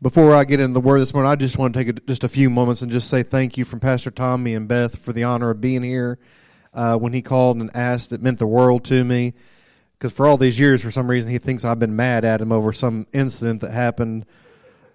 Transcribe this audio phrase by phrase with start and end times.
[0.00, 2.22] Before I get into the word this morning, I just want to take a, just
[2.22, 5.24] a few moments and just say thank you from Pastor Tommy and Beth for the
[5.24, 6.20] honor of being here.
[6.72, 9.34] Uh, when he called and asked, it meant the world to me.
[9.94, 12.52] Because for all these years, for some reason, he thinks I've been mad at him
[12.52, 14.24] over some incident that happened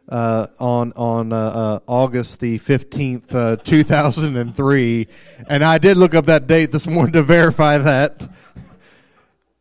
[0.08, 5.10] uh, on on uh, uh August the fifteenth, uh, two thousand and three.
[5.50, 8.30] And I did look up that date this morning to verify that.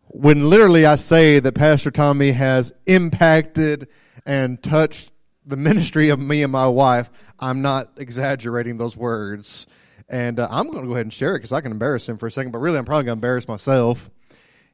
[0.06, 3.88] When literally I say that Pastor Tommy has impacted
[4.24, 5.11] and touched
[5.46, 7.10] the ministry of me and my wife.
[7.38, 9.66] I'm not exaggerating those words.
[10.08, 12.18] And uh, I'm going to go ahead and share it because I can embarrass him
[12.18, 14.10] for a second, but really I'm probably going to embarrass myself.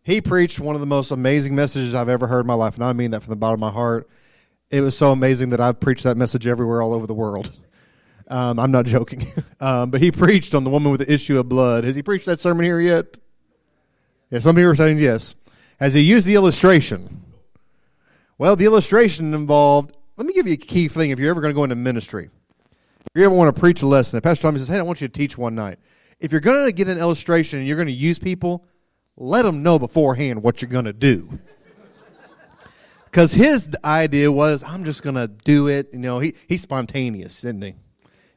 [0.02, 2.84] He preached one of the most amazing messages I've ever heard in my life, and
[2.84, 4.08] I mean that from the bottom of my heart.
[4.70, 7.54] It was so amazing that I've preached that message everywhere all over the world.
[8.28, 9.26] Um, I'm not joking.
[9.60, 11.84] um, but he preached on the woman with the issue of blood.
[11.84, 13.16] Has he preached that sermon here yet?
[14.30, 15.34] Yeah, some people are saying yes.
[15.80, 17.22] Has he used the illustration?
[18.36, 21.52] Well, the illustration involved let me give you a key thing if you're ever going
[21.52, 22.28] to go into ministry.
[22.66, 25.00] If you ever want to preach a lesson, if Pastor Tommy says, Hey, I want
[25.00, 25.78] you to teach one night.
[26.18, 28.66] If you're going to get an illustration and you're going to use people,
[29.16, 31.38] let them know beforehand what you're going to do.
[33.04, 35.88] Because his idea was, I'm just going to do it.
[35.94, 37.74] You know, he, he's spontaneous, isn't he?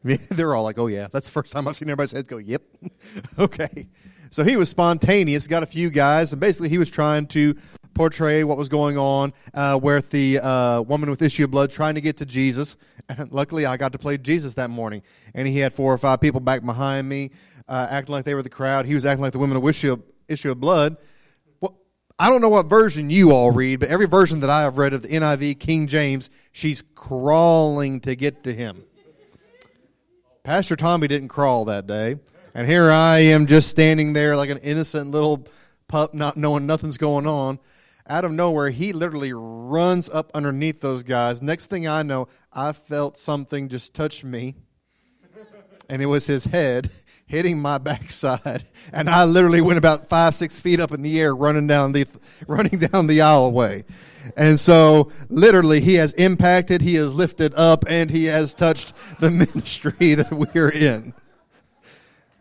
[0.29, 1.09] They're all like, oh, yeah.
[1.11, 2.61] That's the first time I've seen everybody's head go, yep.
[3.39, 3.89] okay.
[4.29, 7.57] So he was spontaneous, got a few guys, and basically he was trying to
[7.93, 11.95] portray what was going on uh, with the uh, woman with issue of blood trying
[11.95, 12.75] to get to Jesus.
[13.09, 15.01] And luckily, I got to play Jesus that morning.
[15.33, 17.31] And he had four or five people back behind me
[17.67, 18.85] uh, acting like they were the crowd.
[18.85, 20.95] He was acting like the woman with issue of, issue of blood.
[21.59, 21.77] Well,
[22.19, 24.93] I don't know what version you all read, but every version that I have read
[24.93, 28.83] of the NIV, King James, she's crawling to get to him.
[30.43, 32.17] Pastor Tommy didn't crawl that day.
[32.53, 35.47] And here I am just standing there like an innocent little
[35.87, 37.59] pup, not knowing nothing's going on
[38.11, 41.41] out of nowhere, he literally runs up underneath those guys.
[41.41, 44.55] Next thing I know, I felt something just touch me,
[45.89, 46.91] and it was his head
[47.25, 51.33] hitting my backside, and I literally went about five, six feet up in the air,
[51.33, 52.05] running down the
[52.47, 53.85] running down the aisleway.
[54.35, 59.31] And so, literally, he has impacted, he has lifted up, and he has touched the
[59.31, 61.13] ministry that we are in.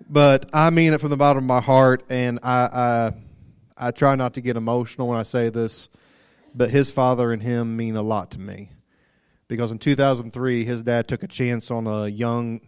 [0.08, 3.12] But I mean it from the bottom of my heart, and I, I
[3.80, 5.88] I try not to get emotional when I say this,
[6.54, 8.70] but his father and him mean a lot to me.
[9.48, 12.60] Because in 2003, his dad took a chance on a young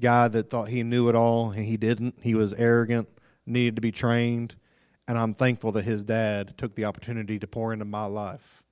[0.00, 2.14] guy that thought he knew it all, and he didn't.
[2.22, 3.08] He was arrogant,
[3.44, 4.54] needed to be trained,
[5.08, 8.62] and I'm thankful that his dad took the opportunity to pour into my life.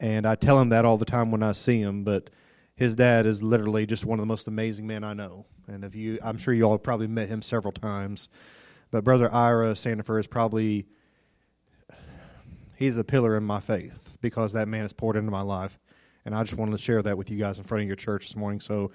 [0.00, 2.30] And I tell him that all the time when I see him, but
[2.74, 5.46] his dad is literally just one of the most amazing men I know.
[5.68, 8.28] And if you, I'm sure you all probably met him several times.
[8.90, 10.86] But Brother Ira Sandifer is probably
[12.76, 15.78] he's a pillar in my faith because that man has poured into my life.
[16.24, 18.26] And I just wanted to share that with you guys in front of your church
[18.26, 18.60] this morning.
[18.60, 18.90] So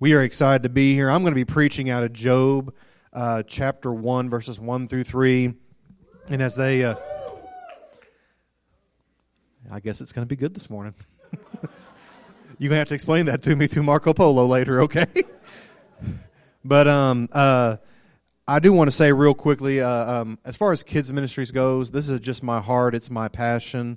[0.00, 1.10] we are excited to be here.
[1.10, 2.74] I'm going to be preaching out of Job
[3.12, 5.54] uh, chapter 1, verses 1 through 3.
[6.30, 6.96] And as they, uh,
[9.70, 10.94] I guess it's going to be good this morning.
[12.58, 15.06] You're going to have to explain that to me through Marco Polo later, okay?
[16.64, 17.76] but um, uh,
[18.46, 21.90] I do want to say real quickly, uh, um, as far as kids ministries goes,
[21.90, 22.94] this is just my heart.
[22.94, 23.96] It's my passion.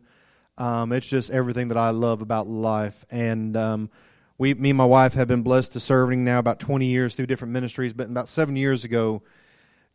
[0.57, 3.05] Um, it's just everything that I love about life.
[3.11, 3.89] And um,
[4.37, 7.25] we, me and my wife have been blessed to serving now about 20 years through
[7.25, 7.93] different ministries.
[7.93, 9.21] But about seven years ago,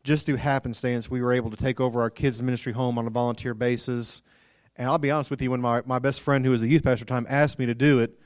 [0.05, 3.11] just through happenstance, we were able to take over our kids ministry home on a
[3.11, 4.21] volunteer basis.
[4.77, 6.85] And I'll be honest with you, when my, my best friend, who was a youth
[6.85, 8.21] pastor time, asked me to do it,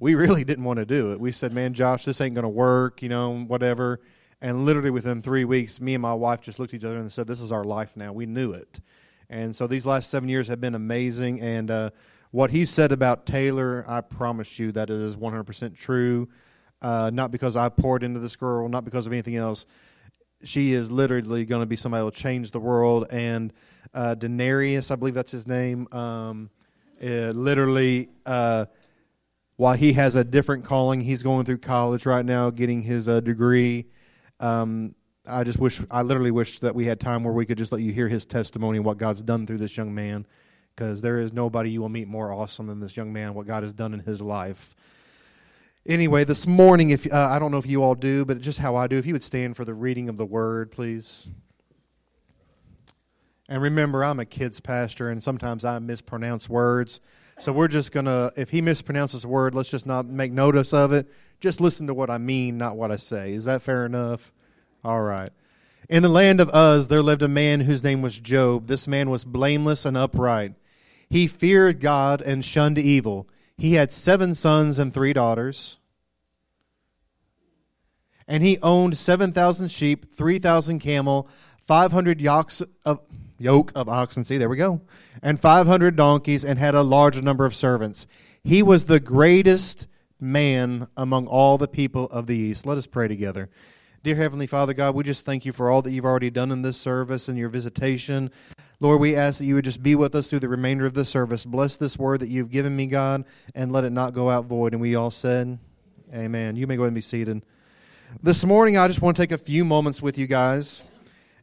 [0.00, 1.20] we really didn't want to do it.
[1.20, 4.00] We said, man, Josh, this ain't going to work, you know, whatever.
[4.40, 7.12] And literally within three weeks, me and my wife just looked at each other and
[7.12, 8.12] said, This is our life now.
[8.12, 8.80] We knew it.
[9.30, 11.40] And so these last seven years have been amazing.
[11.40, 11.90] And uh,
[12.30, 16.28] what he said about Taylor, I promise you that is 100% true.
[16.80, 19.66] Uh, not because I poured into this girl, not because of anything else.
[20.44, 23.08] She is literally going to be somebody that will change the world.
[23.10, 23.52] And
[23.92, 26.50] uh, I believe that's his name, um,
[27.02, 28.66] uh, literally, uh,
[29.56, 33.18] while he has a different calling, he's going through college right now, getting his uh,
[33.18, 33.86] degree.
[34.40, 34.94] Um,
[35.26, 37.82] I just wish, I literally wish that we had time where we could just let
[37.82, 40.26] you hear his testimony and what God's done through this young man,
[40.74, 43.62] because there is nobody you will meet more awesome than this young man, what God
[43.62, 44.74] has done in his life.
[45.86, 48.76] Anyway, this morning, if uh, I don't know if you all do, but just how
[48.76, 51.28] I do, if you would stand for the reading of the word, please.
[53.48, 57.00] And remember, I'm a kids pastor, and sometimes I mispronounce words.
[57.40, 60.74] So we're just going to, if he mispronounces a word, let's just not make notice
[60.74, 61.08] of it.
[61.40, 63.32] Just listen to what I mean, not what I say.
[63.32, 64.32] Is that fair enough?
[64.84, 65.32] All right.
[65.88, 68.66] In the land of Uz, there lived a man whose name was Job.
[68.66, 70.54] This man was blameless and upright.
[71.08, 73.28] He feared God and shunned evil.
[73.56, 75.78] He had seven sons and three daughters.
[78.26, 81.28] And he owned 7,000 sheep, 3,000 camel,
[81.62, 83.00] 500 yokes of,
[83.38, 84.22] yoke of oxen.
[84.22, 84.82] See, there we go.
[85.22, 88.06] And 500 donkeys, and had a large number of servants.
[88.44, 89.86] He was the greatest
[90.20, 92.66] man among all the people of the East.
[92.66, 93.48] Let us pray together.
[94.04, 96.62] Dear Heavenly Father, God, we just thank you for all that you've already done in
[96.62, 98.30] this service and your visitation.
[98.80, 101.08] Lord, we ask that you would just be with us through the remainder of this
[101.08, 101.44] service.
[101.44, 103.24] Bless this word that you've given me, God,
[103.54, 104.72] and let it not go out void.
[104.72, 105.58] And we all said,
[106.14, 106.56] Amen.
[106.56, 107.42] You may go ahead and be seated.
[108.22, 110.82] This morning, I just want to take a few moments with you guys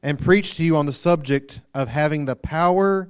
[0.01, 3.09] and preach to you on the subject of having the power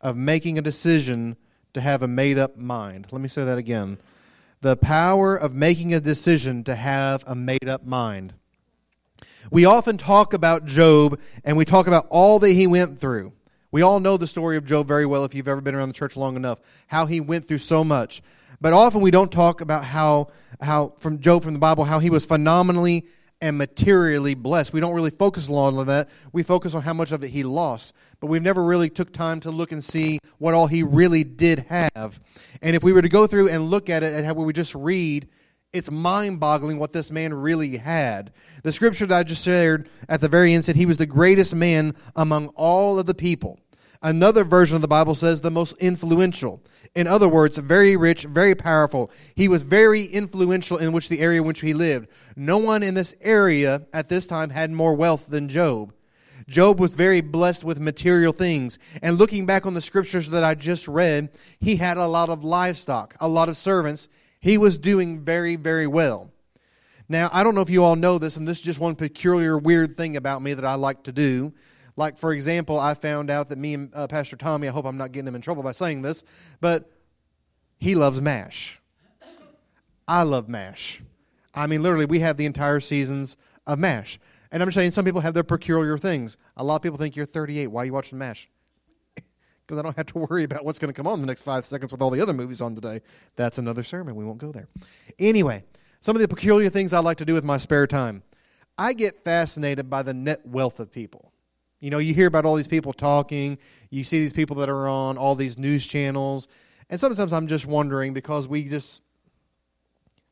[0.00, 1.36] of making a decision
[1.72, 3.06] to have a made up mind.
[3.10, 3.98] Let me say that again.
[4.64, 8.32] The power of making a decision to have a made up mind.
[9.50, 13.34] We often talk about Job and we talk about all that he went through.
[13.70, 15.92] We all know the story of Job very well if you've ever been around the
[15.92, 18.22] church long enough, how he went through so much.
[18.58, 20.28] But often we don't talk about how,
[20.62, 23.04] how from Job from the Bible, how he was phenomenally
[23.44, 24.72] and materially blessed.
[24.72, 26.08] We don't really focus a lot on that.
[26.32, 27.94] We focus on how much of it he lost.
[28.18, 31.66] But we've never really took time to look and see what all he really did
[31.68, 32.18] have.
[32.62, 34.74] And if we were to go through and look at it and how we just
[34.74, 35.28] read,
[35.74, 38.32] it's mind boggling what this man really had.
[38.62, 41.54] The scripture that I just shared at the very end said he was the greatest
[41.54, 43.60] man among all of the people.
[44.00, 46.62] Another version of the Bible says the most influential.
[46.94, 49.10] In other words, very rich, very powerful.
[49.34, 52.08] He was very influential in which the area in which he lived.
[52.36, 55.92] No one in this area at this time had more wealth than Job.
[56.46, 58.78] Job was very blessed with material things.
[59.02, 62.44] And looking back on the scriptures that I just read, he had a lot of
[62.44, 64.08] livestock, a lot of servants,
[64.40, 66.30] he was doing very, very well.
[67.08, 69.58] Now, I don't know if you all know this, and this is just one peculiar,
[69.58, 71.52] weird thing about me that I like to do.
[71.96, 74.96] Like, for example, I found out that me and uh, Pastor Tommy, I hope I'm
[74.96, 76.24] not getting him in trouble by saying this,
[76.60, 76.90] but
[77.78, 78.80] he loves MASH.
[80.06, 81.02] I love MASH.
[81.54, 83.36] I mean, literally, we have the entire seasons
[83.66, 84.18] of MASH.
[84.50, 86.36] And I'm saying some people have their peculiar things.
[86.56, 87.68] A lot of people think you're 38.
[87.68, 88.48] Why are you watching MASH?
[89.14, 91.42] because I don't have to worry about what's going to come on in the next
[91.42, 93.00] five seconds with all the other movies on today.
[93.36, 94.14] That's another sermon.
[94.16, 94.68] We won't go there.
[95.18, 95.64] Anyway,
[96.00, 98.22] some of the peculiar things I like to do with my spare time.
[98.76, 101.32] I get fascinated by the net wealth of people.
[101.84, 103.58] You know, you hear about all these people talking,
[103.90, 106.48] you see these people that are on all these news channels,
[106.88, 109.02] and sometimes I'm just wondering because we just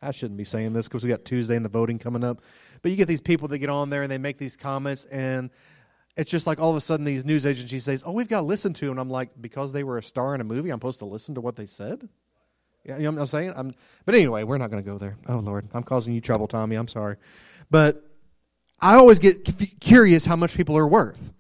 [0.01, 2.41] I shouldn't be saying this because we got Tuesday and the voting coming up.
[2.81, 5.51] But you get these people that get on there and they make these comments and
[6.17, 8.47] it's just like all of a sudden these news agencies say, "Oh, we've got to
[8.47, 11.01] listen to," and I'm like, because they were a star in a movie, I'm supposed
[11.01, 12.09] to listen to what they said.
[12.87, 13.53] Yeah, you know what I'm saying?
[13.55, 13.75] I'm,
[14.07, 15.19] but anyway, we're not going to go there.
[15.29, 16.77] Oh Lord, I'm causing you trouble, Tommy.
[16.77, 17.17] I'm sorry,
[17.71, 18.03] but
[18.81, 21.31] I always get curious how much people are worth,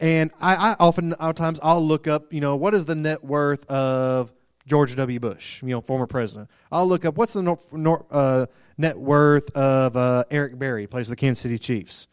[0.00, 3.64] and I, I often, times, I'll look up, you know, what is the net worth
[3.66, 4.32] of
[4.66, 5.20] George W.
[5.20, 6.48] Bush, you know, former president.
[6.70, 8.46] I'll look up what's the nor, nor, uh,
[8.78, 12.08] net worth of uh, Eric Berry, plays for the Kansas City Chiefs.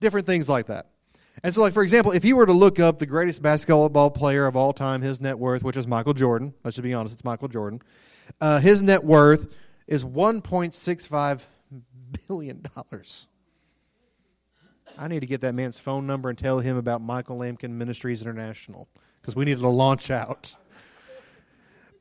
[0.00, 0.86] Different things like that.
[1.42, 4.46] And so, like for example, if you were to look up the greatest basketball player
[4.46, 6.54] of all time, his net worth, which is Michael Jordan.
[6.64, 7.82] Let's just be honest, it's Michael Jordan.
[8.40, 9.54] Uh, his net worth
[9.86, 11.44] is 1.65
[12.26, 13.28] billion dollars.
[14.98, 18.22] I need to get that man's phone number and tell him about Michael Lampkin Ministries
[18.22, 18.88] International
[19.20, 20.54] because we needed to launch out.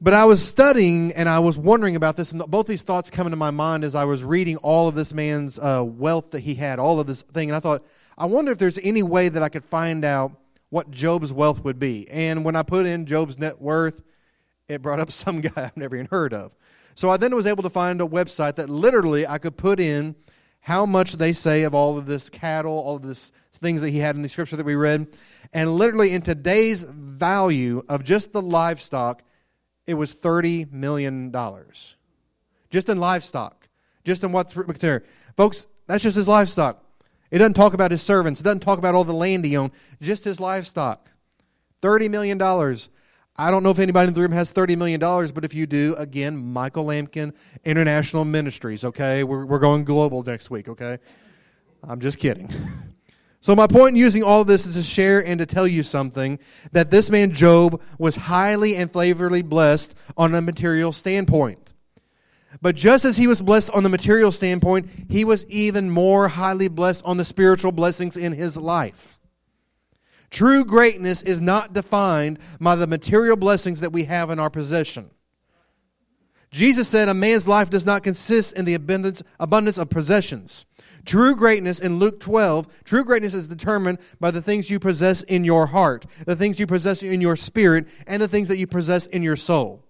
[0.02, 3.28] But I was studying and I was wondering about this, and both these thoughts come
[3.28, 6.56] into my mind as I was reading all of this man's uh, wealth that he
[6.56, 7.84] had, all of this thing, and I thought
[8.18, 10.32] I wonder if there's any way that I could find out
[10.70, 12.10] what Job's wealth would be.
[12.10, 14.04] And when I put in Job's net worth,
[14.68, 16.54] it brought up some guy I've never even heard of.
[16.96, 20.16] So I then was able to find a website that literally I could put in
[20.66, 24.00] how much they say of all of this cattle, all of this things that he
[24.00, 25.08] had in the scripture that we read.
[25.54, 29.22] And literally in today's value of just the livestock,
[29.86, 31.32] it was $30 million.
[32.72, 33.70] Just in livestock.
[34.04, 35.04] Just in what McTear.
[35.38, 36.84] folks, that's just his livestock.
[37.30, 38.40] It doesn't talk about his servants.
[38.40, 41.12] It doesn't talk about all the land he owned, just his livestock.
[41.84, 42.40] $30 million.
[43.38, 45.94] I don't know if anybody in the room has $30 million, but if you do,
[45.98, 47.34] again, Michael Lampkin,
[47.66, 49.26] International Ministries, okay?
[49.26, 51.00] We're, we're going global next week, okay?
[51.84, 52.50] I'm just kidding.
[53.42, 56.40] So, my point in using all this is to share and to tell you something
[56.72, 61.72] that this man, Job, was highly and favorably blessed on a material standpoint.
[62.60, 66.70] But just as he was blessed on the material standpoint, he was even more highly
[66.70, 69.20] blessed on the spiritual blessings in his life.
[70.36, 75.10] True greatness is not defined by the material blessings that we have in our possession.
[76.52, 80.66] Jesus said a man's life does not consist in the abundance, abundance of possessions.
[81.06, 85.46] True greatness in Luke 12, true greatness is determined by the things you possess in
[85.46, 89.06] your heart, the things you possess in your spirit, and the things that you possess
[89.06, 89.86] in your soul.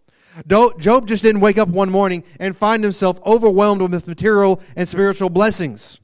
[0.45, 5.31] Job just didn't wake up one morning and find himself overwhelmed with material and spiritual
[5.31, 6.01] blessings.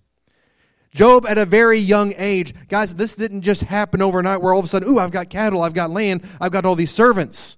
[0.93, 4.65] Job at a very young age, guys, this didn't just happen overnight where all of
[4.65, 7.57] a sudden, ooh, I've got cattle, I've got land, I've got all these servants.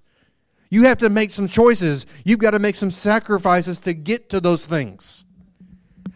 [0.70, 2.06] You have to make some choices.
[2.24, 5.24] You've got to make some sacrifices to get to those things.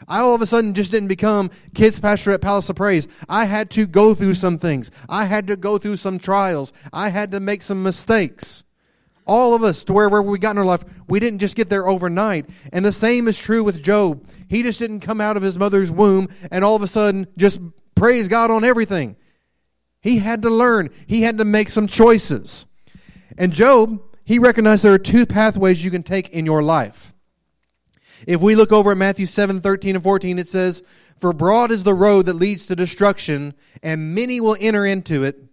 [0.06, 3.08] I all of a sudden just didn't become kids pastor at Palace of Praise.
[3.28, 4.90] I had to go through some things.
[5.08, 6.72] I had to go through some trials.
[6.92, 8.64] I had to make some mistakes.
[9.28, 11.87] All of us, to wherever we got in our life, we didn't just get there
[11.87, 12.47] overnight.
[12.73, 14.26] And the same is true with Job.
[14.49, 17.61] He just didn't come out of his mother's womb and all of a sudden just
[17.94, 19.16] praise God on everything.
[20.00, 22.64] He had to learn, he had to make some choices.
[23.37, 27.12] And Job, he recognized there are two pathways you can take in your life.
[28.26, 30.82] If we look over at Matthew 7 13 and 14, it says,
[31.20, 35.44] For broad is the road that leads to destruction, and many will enter into it.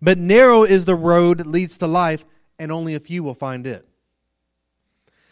[0.00, 2.24] But narrow is the road that leads to life,
[2.58, 3.86] and only a few will find it.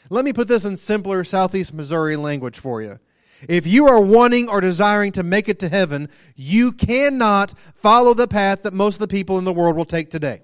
[0.08, 3.00] Let me put this in simpler Southeast Missouri language for you.
[3.48, 8.28] If you are wanting or desiring to make it to heaven, you cannot follow the
[8.28, 10.42] path that most of the people in the world will take today.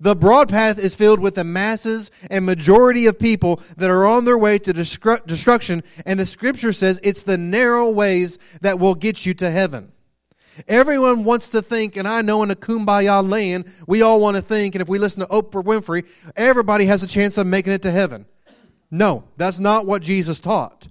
[0.00, 4.24] The broad path is filled with the masses and majority of people that are on
[4.24, 9.24] their way to destruction, and the scripture says it's the narrow ways that will get
[9.24, 9.92] you to heaven.
[10.68, 14.42] Everyone wants to think, and I know in a kumbaya land, we all want to
[14.42, 16.06] think, and if we listen to Oprah Winfrey,
[16.36, 18.26] everybody has a chance of making it to heaven.
[18.90, 20.88] No, that's not what Jesus taught.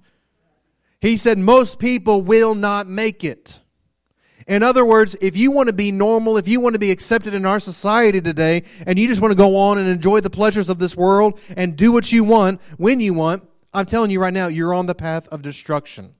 [1.00, 3.60] He said most people will not make it.
[4.46, 7.32] In other words, if you want to be normal, if you want to be accepted
[7.32, 10.68] in our society today, and you just want to go on and enjoy the pleasures
[10.68, 13.42] of this world and do what you want when you want,
[13.72, 16.14] I'm telling you right now, you're on the path of destruction.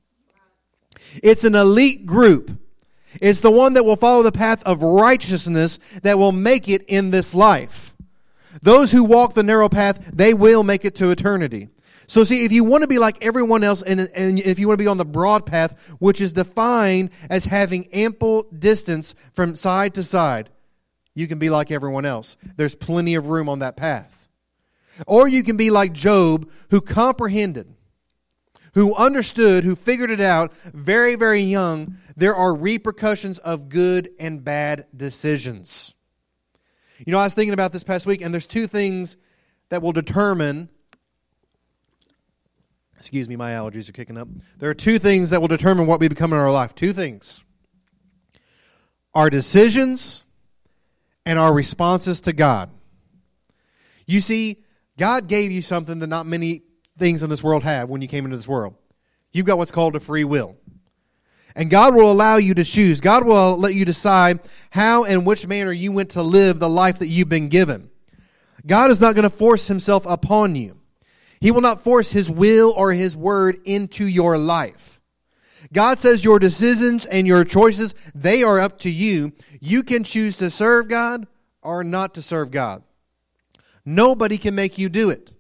[1.23, 2.51] It's an elite group
[3.21, 7.11] it's the one that will follow the path of righteousness that will make it in
[7.11, 7.95] this life.
[8.63, 11.69] Those who walk the narrow path, they will make it to eternity.
[12.07, 14.79] So see, if you want to be like everyone else and, and if you want
[14.79, 19.95] to be on the broad path, which is defined as having ample distance from side
[19.95, 20.51] to side,
[21.15, 22.37] you can be like everyone else.
[22.57, 24.29] There's plenty of room on that path.
[25.07, 27.75] Or you can be like Job, who comprehended
[28.75, 34.45] who understood, who figured it out very, very young, there are repercussions of good and
[34.45, 35.95] bad decisions.
[36.99, 39.17] You know, I was thinking about this past week, and there's two things
[39.69, 40.69] that will determine.
[42.99, 44.29] Excuse me, my allergies are kicking up.
[44.59, 46.75] There are two things that will determine what we become in our life.
[46.75, 47.43] Two things
[49.15, 50.25] our decisions
[51.25, 52.71] and our responses to God.
[54.07, 54.65] You see,
[54.99, 56.63] God gave you something that not many
[56.99, 58.75] things in this world have when you came into this world.
[59.33, 60.57] You've got what's called a free will.
[61.57, 63.01] And God will allow you to choose.
[63.01, 66.99] God will let you decide how and which manner you want to live the life
[66.99, 67.91] that you've been given.
[68.67, 70.79] God is not going to force himself upon you.
[71.41, 75.01] He will not force his will or his word into your life.
[75.73, 79.33] God says your decisions and your choices, they are up to you.
[79.61, 81.27] You can choose to serve God
[81.63, 82.83] or not to serve God.
[83.85, 85.34] Nobody can make you do it.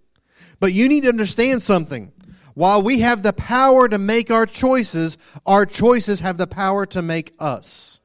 [0.60, 2.12] But you need to understand something.
[2.54, 7.02] While we have the power to make our choices, our choices have the power to
[7.02, 8.00] make us.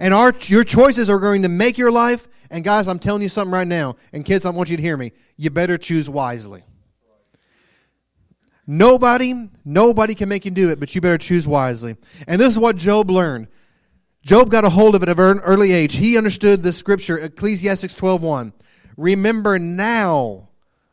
[0.00, 2.26] And our, your choices are going to make your life.
[2.50, 3.96] And guys, I'm telling you something right now.
[4.12, 5.12] And kids, I want you to hear me.
[5.36, 6.64] You better choose wisely.
[8.66, 11.96] Nobody, nobody can make you do it, but you better choose wisely.
[12.26, 13.48] And this is what Job learned.
[14.22, 15.96] Job got a hold of it at an early age.
[15.96, 18.52] He understood the scripture, Ecclesiastes 12.1.
[18.96, 20.49] Remember now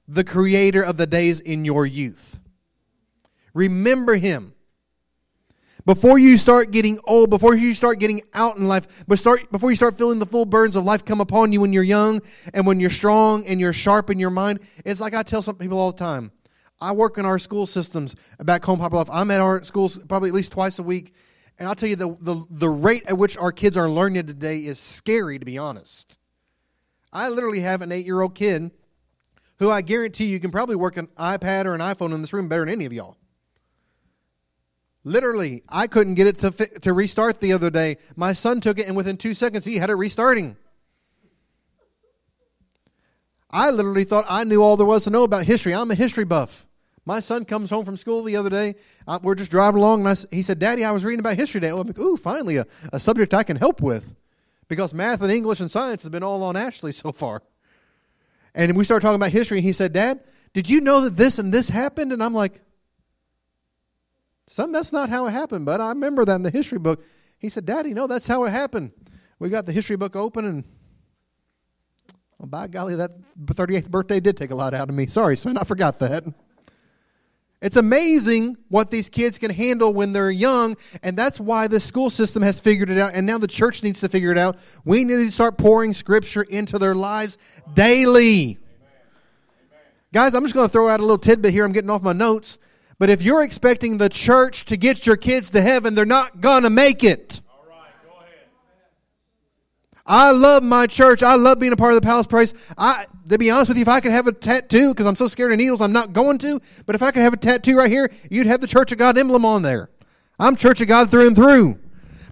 [0.08, 2.40] the creator of the days in your youth.
[3.54, 4.54] Remember him.
[5.86, 9.70] Before you start getting old, before you start getting out in life, but start, before
[9.70, 12.22] you start feeling the full burdens of life come upon you when you're young
[12.54, 15.56] and when you're strong and you're sharp in your mind, it's like I tell some
[15.56, 16.32] people all the time.
[16.82, 19.10] I work in our school systems back home, Poplar Bluff.
[19.12, 21.14] I'm at our schools probably at least twice a week.
[21.58, 24.60] And I'll tell you, the, the, the rate at which our kids are learning today
[24.60, 26.18] is scary, to be honest.
[27.12, 28.72] I literally have an eight year old kid
[29.60, 32.48] who I guarantee you can probably work an iPad or an iPhone in this room
[32.48, 33.18] better than any of y'all.
[35.04, 37.98] Literally, I couldn't get it to fi- to restart the other day.
[38.16, 40.58] My son took it, and within two seconds, he had it restarting.
[43.50, 45.74] I literally thought I knew all there was to know about history.
[45.74, 46.66] I'm a history buff.
[47.06, 48.76] My son comes home from school the other day.
[49.22, 51.72] We're just driving along, and I, he said, "Daddy, I was reading about history today."
[51.72, 54.14] I'm like, "Ooh, finally a, a subject I can help with,"
[54.68, 57.44] because math and English and science has been all on Ashley so far.
[58.58, 60.20] And we started talking about history, and he said, Dad,
[60.52, 62.12] did you know that this and this happened?
[62.12, 62.60] And I'm like,
[64.48, 67.06] Some that's not how it happened, but I remember that in the history book.
[67.38, 68.94] He said, Daddy, no, that's how it happened.
[69.38, 70.64] We got the history book open and
[72.40, 73.12] Well, by golly, that
[73.46, 75.06] 38th birthday did take a lot out of me.
[75.06, 76.24] Sorry, son, I forgot that.
[77.60, 82.12] It's amazing what these kids can handle when they're young, and that's why the school
[82.12, 84.60] system has figured it out, and now the church needs to figure it out.
[84.86, 87.40] We need to start pouring Scripture into their lives
[87.74, 88.60] daily.
[90.14, 91.66] Guys, I'm just going to throw out a little tidbit here.
[91.66, 92.60] I'm getting off my notes.
[93.00, 96.64] But if you're expecting the church to get your kids to heaven, they're not going
[96.64, 97.42] to make it.
[100.06, 101.22] I love my church.
[101.22, 102.54] I love being a part of the Palace Praise.
[102.78, 105.28] I, to be honest with you, if I could have a tattoo, because I'm so
[105.28, 106.62] scared of needles, I'm not going to.
[106.86, 109.18] But if I could have a tattoo right here, you'd have the Church of God
[109.18, 109.90] emblem on there.
[110.40, 111.80] I'm Church of God through and through.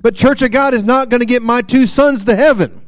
[0.01, 2.81] But Church of God is not going to get my two sons to heaven.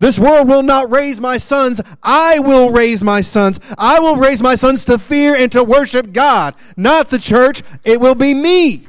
[0.00, 1.80] This world will not raise my sons.
[2.02, 3.58] I will raise my sons.
[3.76, 7.62] I will raise my sons to fear and to worship God, not the church.
[7.84, 8.86] It will be me.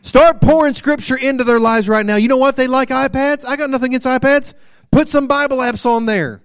[0.00, 2.16] Start pouring scripture into their lives right now.
[2.16, 2.56] You know what?
[2.56, 3.46] They like iPads.
[3.46, 4.54] I got nothing against iPads.
[4.92, 6.42] Put some Bible apps on there.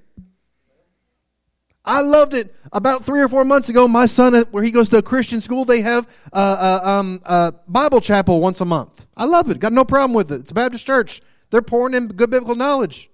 [1.85, 2.53] I loved it.
[2.73, 5.63] About three or four months ago, my son, where he goes to a Christian school,
[5.63, 9.05] they have a, a, um, a Bible chapel once a month.
[9.15, 9.59] I love it.
[9.59, 10.41] Got no problem with it.
[10.41, 11.21] It's a Baptist church.
[11.49, 13.09] They're pouring in good biblical knowledge.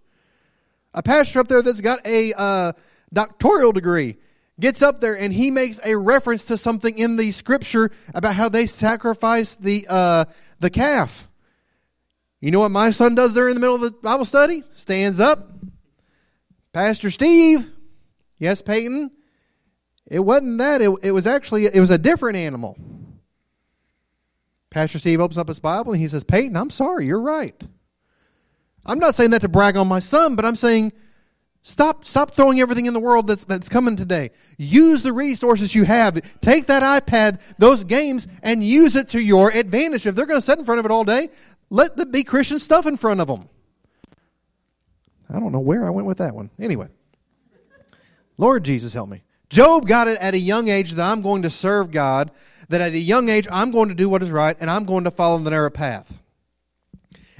[0.93, 2.73] A pastor up there that's got a uh,
[3.11, 4.17] doctoral degree
[4.59, 8.49] gets up there and he makes a reference to something in the scripture about how
[8.49, 10.25] they sacrifice the uh,
[10.59, 11.27] the calf.
[12.43, 14.63] You know what my son does during the middle of the Bible study?
[14.75, 15.47] Stands up.
[16.73, 17.71] Pastor Steve.
[18.37, 19.11] Yes, Peyton.
[20.07, 20.81] It wasn't that.
[20.81, 22.77] It, it was actually it was a different animal.
[24.69, 27.55] Pastor Steve opens up his Bible and he says, Peyton, I'm sorry, you're right.
[28.85, 30.91] I'm not saying that to brag on my son, but I'm saying
[31.65, 34.31] Stop, stop throwing everything in the world that's, that's coming today.
[34.57, 36.19] Use the resources you have.
[36.41, 40.05] Take that iPad, those games, and use it to your advantage.
[40.05, 41.29] If they're going to sit in front of it all day,
[41.73, 43.49] let the be Christian stuff in front of them.
[45.27, 46.51] I don't know where I went with that one.
[46.59, 46.87] Anyway,
[48.37, 49.23] Lord Jesus, help me.
[49.49, 52.29] Job got it at a young age that I'm going to serve God,
[52.69, 55.05] that at a young age I'm going to do what is right, and I'm going
[55.05, 56.21] to follow the narrow path.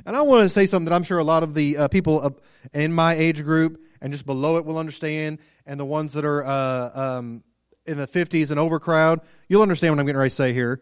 [0.04, 2.36] And I want to say something that I'm sure a lot of the uh, people
[2.74, 6.44] in my age group and just below it will understand, and the ones that are
[6.44, 7.44] uh, um,
[7.86, 10.82] in the 50s and over crowd, you'll understand what I'm getting ready to say here.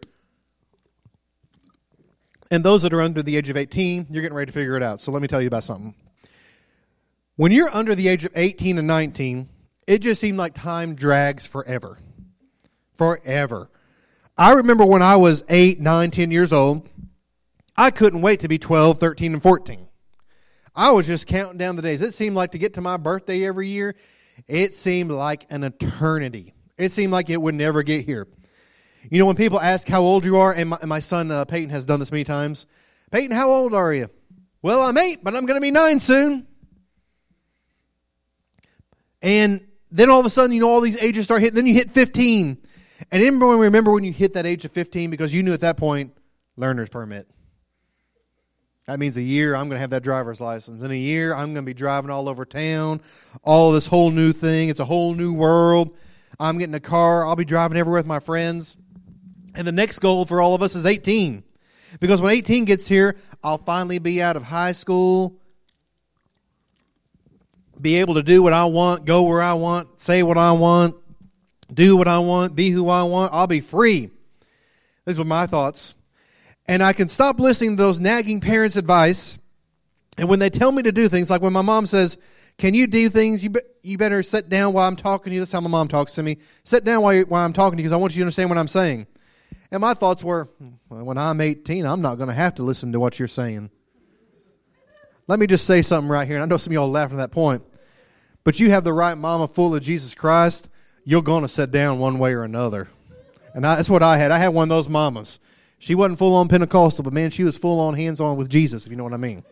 [2.52, 4.82] And those that are under the age of 18, you're getting ready to figure it
[4.82, 5.00] out.
[5.00, 5.94] So let me tell you about something.
[7.36, 9.48] When you're under the age of 18 and 19,
[9.86, 11.98] it just seemed like time drags forever.
[12.92, 13.70] Forever.
[14.36, 16.90] I remember when I was 8, 9, 10 years old,
[17.74, 19.88] I couldn't wait to be 12, 13, and 14.
[20.76, 22.02] I was just counting down the days.
[22.02, 23.96] It seemed like to get to my birthday every year,
[24.46, 26.52] it seemed like an eternity.
[26.76, 28.28] It seemed like it would never get here.
[29.10, 31.44] You know, when people ask how old you are, and my, and my son uh,
[31.44, 32.66] Peyton has done this many times
[33.10, 34.08] Peyton, how old are you?
[34.62, 36.46] Well, I'm eight, but I'm going to be nine soon.
[39.20, 41.56] And then all of a sudden, you know, all these ages start hitting.
[41.56, 42.58] Then you hit 15.
[43.10, 45.76] And everyone remember when you hit that age of 15 because you knew at that
[45.76, 46.16] point,
[46.56, 47.28] learner's permit.
[48.86, 50.82] That means a year I'm going to have that driver's license.
[50.82, 53.00] In a year, I'm going to be driving all over town,
[53.42, 54.70] all this whole new thing.
[54.70, 55.96] It's a whole new world.
[56.40, 57.26] I'm getting a car.
[57.26, 58.76] I'll be driving everywhere with my friends.
[59.54, 61.42] And the next goal for all of us is 18.
[62.00, 65.38] Because when 18 gets here, I'll finally be out of high school,
[67.80, 70.96] be able to do what I want, go where I want, say what I want,
[71.72, 73.32] do what I want, be who I want.
[73.34, 74.10] I'll be free.
[75.04, 75.94] These were my thoughts
[76.66, 79.38] and I can stop listening to those nagging parents' advice.
[80.16, 82.16] And when they tell me to do things, like when my mom says,
[82.58, 83.42] "Can you do things?
[83.42, 85.88] You be, you better sit down while I'm talking to you." That's how my mom
[85.88, 86.38] talks to me.
[86.64, 88.58] Sit down while, while I'm talking to you because I want you to understand what
[88.58, 89.06] I'm saying.
[89.72, 90.50] And my thoughts were,
[90.90, 93.70] well, when I'm 18, I'm not going to have to listen to what you're saying.
[95.26, 96.36] Let me just say something right here.
[96.36, 97.62] And I know some of y'all laughing at that point.
[98.44, 100.68] But you have the right mama full of Jesus Christ,
[101.04, 102.88] you're going to sit down one way or another.
[103.54, 104.30] And I, that's what I had.
[104.30, 105.38] I had one of those mamas.
[105.78, 108.84] She wasn't full on Pentecostal, but man, she was full on hands on with Jesus,
[108.84, 109.42] if you know what I mean.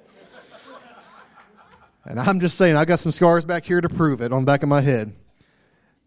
[2.04, 4.46] And I'm just saying, I got some scars back here to prove it on the
[4.46, 5.14] back of my head.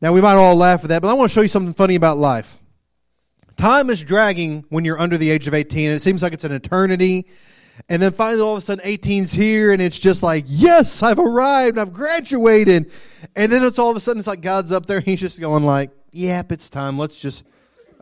[0.02, 1.96] Now, we might all laugh at that, but I want to show you something funny
[1.96, 2.60] about life.
[3.58, 6.44] Time is dragging when you're under the age of 18, and it seems like it's
[6.44, 7.28] an eternity.
[7.90, 11.20] And then finally, all of a sudden, 18's here, and it's just like, yes, I've
[11.20, 12.92] arrived, I've graduated.
[13.36, 15.40] And then it's all of a sudden, it's like God's up there, and he's just
[15.40, 16.98] going like, yep, it's time.
[16.98, 17.44] Let's just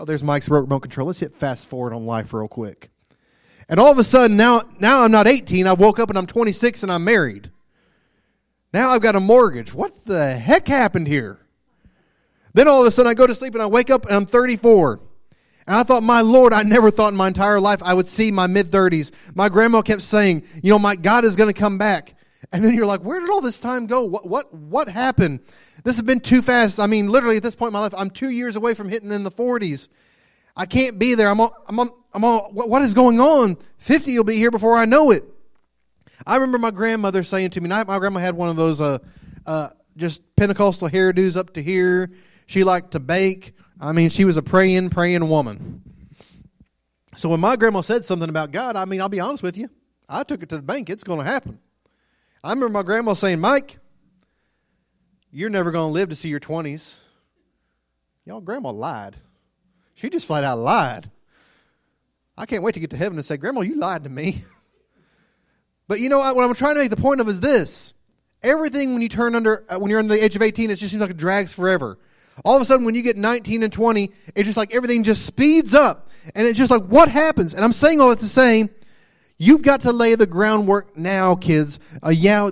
[0.02, 1.06] Oh, there's Mike's remote control.
[1.06, 2.90] Let's hit fast forward on life real quick.
[3.70, 5.68] And all of a sudden, now, now I'm not 18.
[5.68, 7.52] I woke up and I'm 26 and I'm married.
[8.74, 9.76] Now I've got a mortgage.
[9.76, 11.38] What the heck happened here?
[12.56, 14.26] Then all of a sudden, I go to sleep and I wake up and I'm
[14.26, 15.02] 34.
[15.68, 18.32] And I thought, my Lord, I never thought in my entire life I would see
[18.32, 19.12] my mid 30s.
[19.36, 22.16] My grandma kept saying, you know, my God is going to come back.
[22.52, 24.04] And then you're like, where did all this time go?
[24.04, 25.40] What what what happened?
[25.84, 26.80] This has been too fast.
[26.80, 29.12] I mean, literally at this point in my life, I'm two years away from hitting
[29.12, 29.88] in the 40s.
[30.56, 31.30] I can't be there.
[31.30, 33.58] I'm on, I'm on, I'm what is going on?
[33.78, 35.24] 50 will be here before I know it.
[36.26, 39.00] I remember my grandmother saying to me, my grandma had one of those uh,
[39.46, 42.12] uh, just Pentecostal hairdos up to here.
[42.46, 43.54] She liked to bake.
[43.82, 45.82] I mean, she was a praying, praying woman.
[47.18, 49.70] So when my grandma said something about God, I mean, I'll be honest with you,
[50.08, 50.90] I took it to the bank.
[50.90, 51.60] It's going to happen.
[52.44, 53.80] I remember my grandma saying, Mike,
[55.32, 56.94] you're never going to live to see your 20s.
[58.26, 59.16] Y'all, grandma lied.
[59.96, 61.10] She just flat out lied.
[62.38, 64.44] I can't wait to get to heaven and say, Grandma, you lied to me.
[65.88, 67.94] but you know what I'm trying to make the point of is this.
[68.42, 70.92] Everything when you turn under, uh, when you're under the age of 18, it just
[70.92, 72.00] seems like it drags forever.
[72.44, 75.26] All of a sudden, when you get 19 and 20, it's just like everything just
[75.26, 76.10] speeds up.
[76.36, 77.54] And it's just like, what happens?
[77.54, 78.70] And I'm saying all that to say,
[79.42, 82.12] You've got to lay the groundwork now, kids, uh,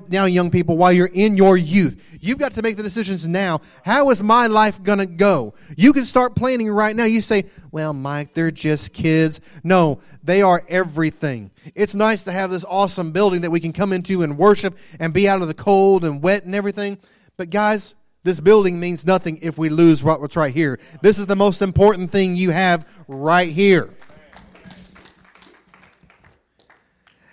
[0.10, 2.18] now, young people, while you're in your youth.
[2.20, 3.62] You've got to make the decisions now.
[3.86, 5.54] How is my life going to go?
[5.78, 7.04] You can start planning right now.
[7.04, 9.40] You say, well, Mike, they're just kids.
[9.64, 11.52] No, they are everything.
[11.76, 15.14] It's nice to have this awesome building that we can come into and worship and
[15.14, 16.98] be out of the cold and wet and everything.
[17.38, 20.80] But guys, this building means nothing if we lose what's right here.
[21.02, 23.90] This is the most important thing you have right here.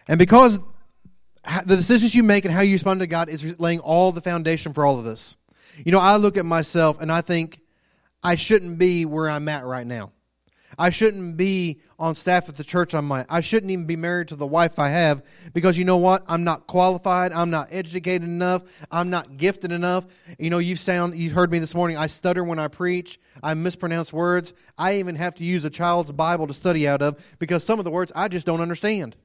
[0.09, 0.61] And because
[1.65, 4.73] the decisions you make and how you respond to God is laying all the foundation
[4.73, 5.37] for all of this.
[5.85, 7.61] You know, I look at myself and I think
[8.23, 10.13] I shouldn't be where I'm at right now.
[10.79, 13.27] I shouldn't be on staff at the church I'm at.
[13.31, 16.23] I shouldn't even be married to the wife I have because you know what?
[16.29, 17.33] I'm not qualified.
[17.33, 18.87] I'm not educated enough.
[18.91, 20.07] I'm not gifted enough.
[20.39, 21.97] You know, you've sound you've heard me this morning.
[21.97, 23.19] I stutter when I preach.
[23.43, 24.53] I mispronounce words.
[24.77, 27.85] I even have to use a child's Bible to study out of because some of
[27.85, 29.17] the words I just don't understand.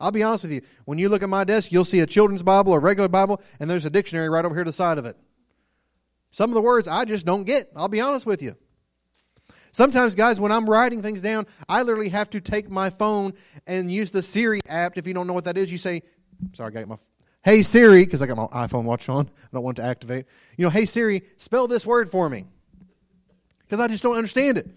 [0.00, 0.62] I'll be honest with you.
[0.86, 3.70] When you look at my desk, you'll see a children's Bible, a regular Bible, and
[3.70, 5.16] there's a dictionary right over here to the side of it.
[6.30, 7.70] Some of the words I just don't get.
[7.76, 8.56] I'll be honest with you.
[9.74, 13.32] Sometimes, guys, when I'm writing things down, I literally have to take my phone
[13.66, 14.96] and use the Siri app.
[14.96, 16.04] If you don't know what that is, you say,
[16.52, 16.96] sorry, I got my,
[17.42, 19.26] hey Siri, because I got my iPhone watch on.
[19.26, 20.26] I don't want to activate.
[20.56, 22.44] You know, hey Siri, spell this word for me.
[23.62, 24.70] Because I just don't understand it.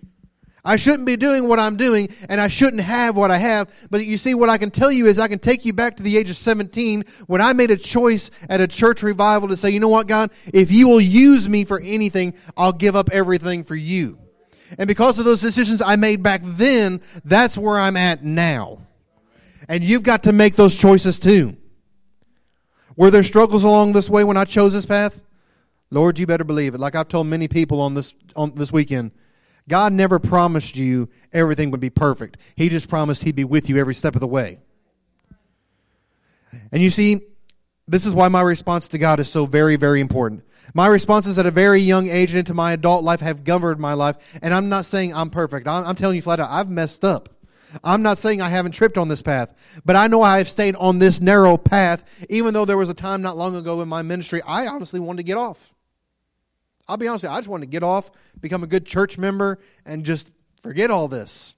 [0.65, 3.71] I shouldn't be doing what I'm doing, and I shouldn't have what I have.
[3.91, 6.03] But you see, what I can tell you is I can take you back to
[6.03, 9.69] the age of 17 when I made a choice at a church revival to say,
[9.69, 13.63] you know what, God, if you will use me for anything, I'll give up everything
[13.63, 14.17] for you.
[14.77, 18.79] And because of those decisions I made back then, that's where I'm at now.
[19.69, 21.55] And you've got to make those choices too.
[22.95, 25.21] Were there struggles along this way when I chose this path?
[25.91, 26.79] Lord, you better believe it.
[26.79, 29.11] Like I've told many people on this on this weekend,
[29.69, 32.37] God never promised you everything would be perfect.
[32.55, 34.59] He just promised He'd be with you every step of the way.
[36.71, 37.21] And you see,
[37.87, 40.43] this is why my response to God is so very, very important.
[40.73, 43.93] My responses at a very young age and into my adult life have governed my
[43.93, 44.37] life.
[44.41, 45.67] And I'm not saying I'm perfect.
[45.67, 47.29] I'm, I'm telling you flat out, I've messed up.
[47.83, 50.75] I'm not saying I haven't tripped on this path, but I know I have stayed
[50.75, 54.01] on this narrow path, even though there was a time not long ago in my
[54.01, 55.73] ministry I honestly wanted to get off.
[56.87, 59.59] I'll be honest you, I just wanted to get off, become a good church member,
[59.85, 61.55] and just forget all this.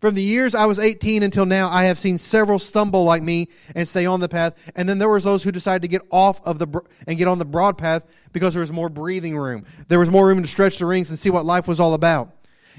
[0.00, 3.48] From the years I was 18 until now, I have seen several stumble like me
[3.74, 4.54] and stay on the path.
[4.74, 7.38] And then there was those who decided to get off of the and get on
[7.38, 9.64] the broad path because there was more breathing room.
[9.88, 12.30] There was more room to stretch the rings and see what life was all about.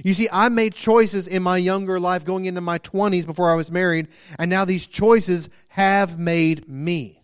[0.04, 3.56] You see, I made choices in my younger life going into my 20s before I
[3.56, 7.21] was married, and now these choices have made me.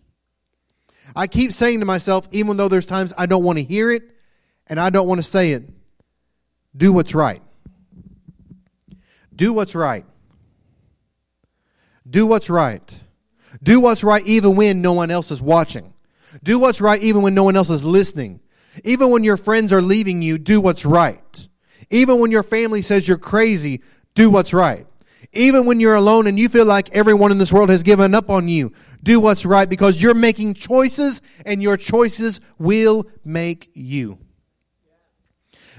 [1.14, 4.04] I keep saying to myself, even though there's times I don't want to hear it,
[4.66, 5.68] and I don't want to say it,
[6.74, 7.42] do what's right.
[9.34, 10.04] Do what's right.
[12.08, 12.98] Do what's right.
[13.62, 15.92] Do what's right even when no one else is watching.
[16.42, 18.40] Do what's right even when no one else is listening.
[18.84, 21.48] Even when your friends are leaving you, do what's right.
[21.90, 23.82] Even when your family says you're crazy,
[24.14, 24.86] do what's right.
[25.34, 28.28] Even when you're alone and you feel like everyone in this world has given up
[28.28, 34.18] on you, do what's right because you're making choices and your choices will make you.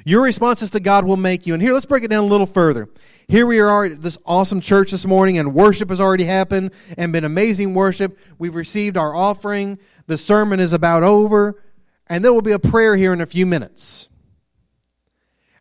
[0.06, 1.54] Your responses to God will make you.
[1.54, 2.90] And here, let's break it down a little further.
[3.28, 7.14] Here we are at this awesome church this morning, and worship has already happened and
[7.14, 8.18] been amazing worship.
[8.38, 9.80] We've received our offering.
[10.08, 11.62] The sermon is about over,
[12.08, 14.10] and there will be a prayer here in a few minutes.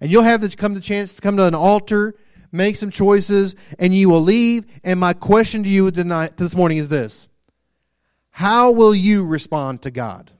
[0.01, 2.16] And you'll have to come the chance to come to an altar,
[2.51, 4.64] make some choices, and you will leave.
[4.83, 7.29] And my question to you tonight, this morning is this
[8.31, 10.33] How will you respond to God?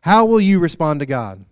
[0.00, 1.44] How will you respond to God?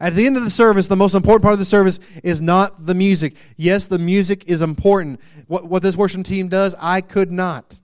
[0.00, 2.86] At the end of the service, the most important part of the service is not
[2.86, 3.36] the music.
[3.56, 5.20] Yes, the music is important.
[5.46, 7.80] What, what this worship team does, I could not.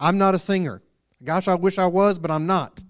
[0.00, 0.82] I'm not a singer.
[1.22, 2.82] Gosh, I wish I was, but I'm not.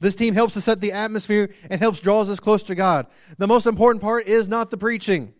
[0.00, 3.06] This team helps to set the atmosphere and helps draws us close to God.
[3.36, 5.34] The most important part is not the preaching.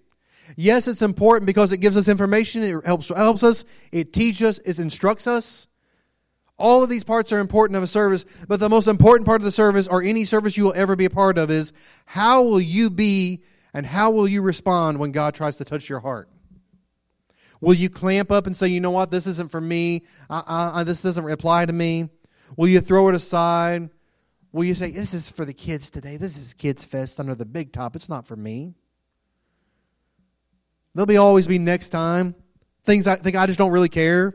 [0.57, 4.59] Yes, it's important because it gives us information, it helps helps us, it teaches us,
[4.59, 5.67] it instructs us.
[6.59, 9.45] All of these parts are important of a service, but the most important part of
[9.45, 11.73] the service or any service you will ever be a part of is
[12.05, 13.43] how will you be
[13.73, 16.29] and how will you respond when God tries to touch your heart?
[17.61, 21.31] Will you clamp up and say, you know what, this isn't for me, this doesn't
[21.31, 22.09] apply to me?
[22.57, 23.91] Will you throw it aside?
[24.53, 26.17] Will you say, This is for the kids today?
[26.17, 27.95] This is Kids Fest under the big top.
[27.95, 28.75] It's not for me.
[30.95, 32.35] There'll be always be next time.
[32.85, 34.35] Things I think I just don't really care.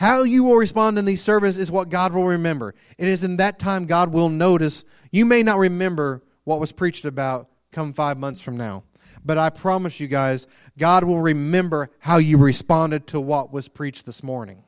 [0.00, 2.74] How you will respond in these services is what God will remember.
[2.96, 4.82] It is in that time God will notice.
[5.12, 8.84] You may not remember what was preached about come five months from now.
[9.26, 10.46] But I promise you guys,
[10.78, 14.62] God will remember how you responded to what was preached this morning.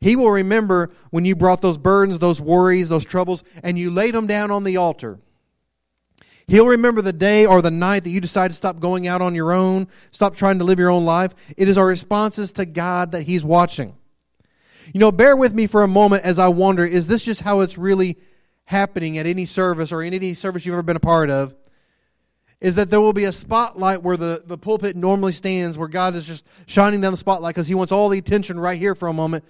[0.00, 4.14] He will remember when you brought those burdens, those worries, those troubles, and you laid
[4.14, 5.18] them down on the altar.
[6.46, 9.34] He'll remember the day or the night that you decide to stop going out on
[9.34, 11.34] your own, stop trying to live your own life.
[11.56, 13.94] It is our responses to God that He's watching.
[14.92, 17.60] You know, bear with me for a moment as I wonder is this just how
[17.60, 18.18] it's really
[18.64, 21.54] happening at any service or in any service you've ever been a part of?
[22.60, 26.14] Is that there will be a spotlight where the, the pulpit normally stands, where God
[26.14, 29.08] is just shining down the spotlight because He wants all the attention right here for
[29.08, 29.44] a moment.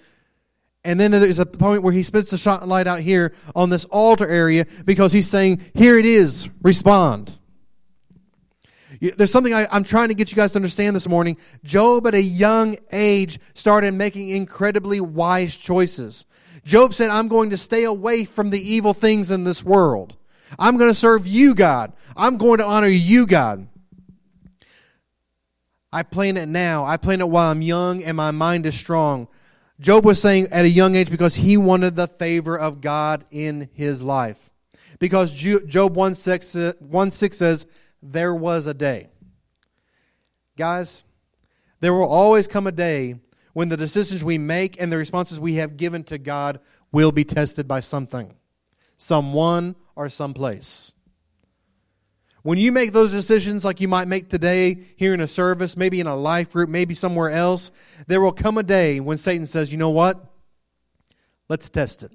[0.85, 4.27] And then there's a point where he spits the spotlight out here on this altar
[4.27, 7.35] area because he's saying, Here it is, respond.
[9.01, 11.37] There's something I, am trying to get you guys to understand this morning.
[11.63, 16.25] Job, at a young age, started making incredibly wise choices.
[16.63, 20.15] Job said, I'm going to stay away from the evil things in this world.
[20.57, 21.93] I'm going to serve you, God.
[22.15, 23.67] I'm going to honor you, God.
[25.91, 26.85] I plan it now.
[26.85, 29.27] I plan it while I'm young and my mind is strong.
[29.79, 33.69] Job was saying at a young age because he wanted the favor of God in
[33.73, 34.49] his life.
[34.99, 37.65] Because Job 1 6, uh, 1 6 says,
[38.01, 39.09] There was a day.
[40.57, 41.03] Guys,
[41.81, 43.15] there will always come a day
[43.53, 46.59] when the decisions we make and the responses we have given to God
[46.91, 48.33] will be tested by something,
[48.95, 50.93] someone, or someplace.
[52.45, 55.99] When you make those decisions like you might make today here in a service, maybe
[55.99, 57.71] in a life group, maybe somewhere else,
[58.05, 60.23] there will come a day when Satan says, you know what?
[61.49, 62.11] Let's test it.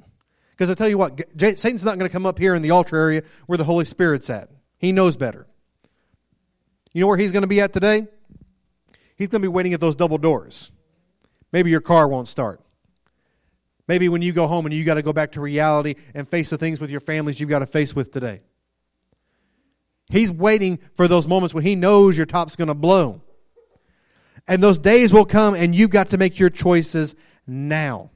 [0.52, 2.96] Because I tell you what, Satan's not going to come up here in the altar
[2.96, 4.50] area where the Holy Spirit's at.
[4.78, 5.48] He knows better.
[6.92, 8.06] You know where he's going to be at today?
[9.16, 10.70] He's going to be waiting at those double doors.
[11.50, 12.60] Maybe your car won't start.
[13.88, 16.50] Maybe when you go home and you got to go back to reality and face
[16.50, 18.42] the things with your families you've got to face with today.
[20.10, 23.22] He's waiting for those moments when he knows your top's going to blow.
[24.46, 27.14] And those days will come, and you've got to make your choices
[27.46, 28.10] now.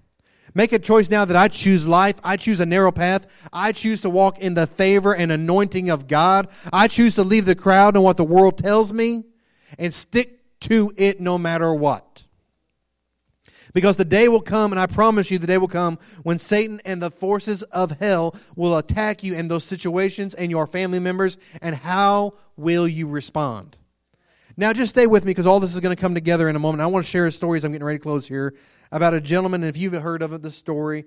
[0.54, 2.20] Make a choice now that I choose life.
[2.22, 3.48] I choose a narrow path.
[3.52, 6.48] I choose to walk in the favor and anointing of God.
[6.72, 9.24] I choose to leave the crowd and what the world tells me
[9.78, 12.13] and stick to it no matter what.
[13.74, 16.80] Because the day will come, and I promise you, the day will come when Satan
[16.84, 21.36] and the forces of hell will attack you in those situations and your family members.
[21.60, 23.76] And how will you respond?
[24.56, 26.60] Now, just stay with me because all this is going to come together in a
[26.60, 26.82] moment.
[26.82, 28.54] I want to share a story as I'm getting ready to close here
[28.92, 29.64] about a gentleman.
[29.64, 31.06] And if you've heard of it, this story,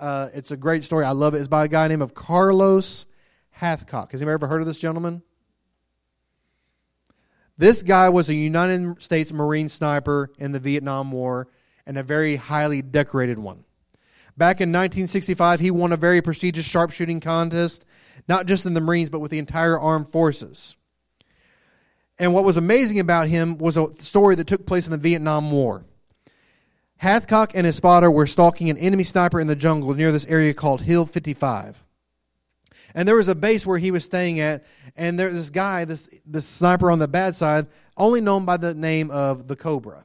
[0.00, 1.04] uh, it's a great story.
[1.04, 1.38] I love it.
[1.38, 3.06] It's by a guy named of Carlos
[3.60, 4.10] Hathcock.
[4.10, 5.22] Has anybody ever heard of this gentleman?
[7.56, 11.46] This guy was a United States Marine sniper in the Vietnam War
[11.88, 13.64] and a very highly decorated one.
[14.36, 17.84] Back in 1965, he won a very prestigious sharpshooting contest,
[18.28, 20.76] not just in the Marines, but with the entire armed forces.
[22.18, 25.50] And what was amazing about him was a story that took place in the Vietnam
[25.50, 25.84] War.
[27.02, 30.52] Hathcock and his spotter were stalking an enemy sniper in the jungle near this area
[30.52, 31.82] called Hill 55.
[32.94, 34.64] And there was a base where he was staying at,
[34.96, 38.74] and there this guy, this this sniper on the bad side, only known by the
[38.74, 40.04] name of the Cobra.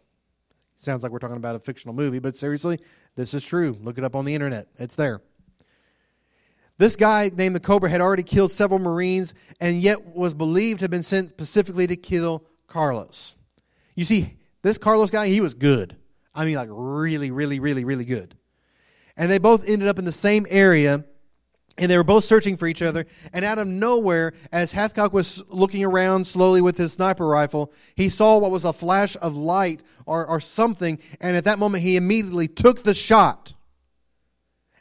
[0.84, 2.78] Sounds like we're talking about a fictional movie, but seriously,
[3.15, 3.78] this is true.
[3.82, 4.67] Look it up on the internet.
[4.78, 5.22] It's there.
[6.78, 10.84] This guy named the Cobra had already killed several Marines and yet was believed to
[10.84, 13.36] have been sent specifically to kill Carlos.
[13.96, 15.96] You see, this Carlos guy, he was good.
[16.36, 18.36] I mean, like really, really, really, really good.
[19.15, 21.06] And they both ended up in the same area
[21.78, 23.06] and they were both searching for each other.
[23.32, 28.10] And out of nowhere, as Hathcock was looking around slowly with his sniper rifle, he
[28.10, 31.00] saw what was a flash of light or, or something.
[31.20, 33.54] And at that moment, he immediately took the shot.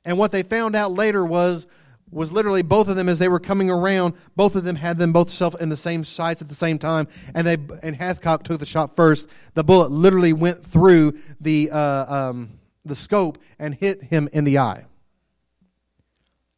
[0.05, 1.67] And what they found out later was
[2.11, 4.13] was literally both of them as they were coming around.
[4.37, 7.09] Both of them had them both self in the same sights at the same time,
[7.35, 9.29] and they and Hathcock took the shot first.
[9.55, 14.59] The bullet literally went through the uh, um, the scope and hit him in the
[14.59, 14.85] eye.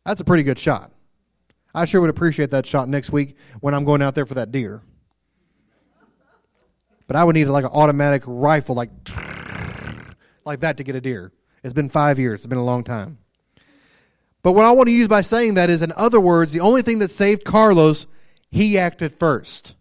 [0.05, 0.91] That's a pretty good shot.
[1.75, 4.53] I sure would appreciate that shot next week when I'm going out there for that
[4.53, 4.83] deer.
[7.07, 8.91] But I would need like an automatic rifle, like
[10.45, 11.33] like that, to get a deer.
[11.63, 12.41] It's been five years.
[12.41, 13.19] It's been a long time.
[14.43, 16.83] But what I want to use by saying that is, in other words, the only
[16.83, 18.07] thing that saved Carlos,
[18.51, 19.75] he acted first.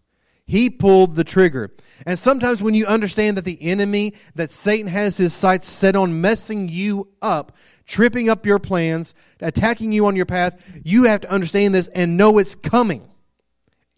[0.45, 1.71] He pulled the trigger.
[2.05, 6.21] And sometimes when you understand that the enemy, that Satan has his sights set on
[6.21, 11.31] messing you up, tripping up your plans, attacking you on your path, you have to
[11.31, 13.07] understand this and know it's coming.